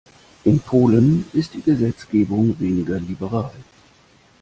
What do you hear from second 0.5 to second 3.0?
Polen ist die Gesetzgebung weniger